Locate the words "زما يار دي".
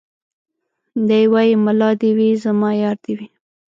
2.43-3.13